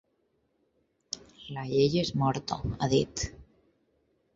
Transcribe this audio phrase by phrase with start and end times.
[1.57, 3.31] La llei és morta, ha dit.